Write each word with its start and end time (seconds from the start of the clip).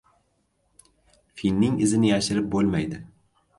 •Filning 1.41 1.77
izini 1.87 2.11
yashirib 2.15 2.51
bo‘lmaydi. 2.59 3.03